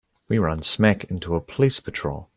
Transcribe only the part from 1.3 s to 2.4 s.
a police patrol.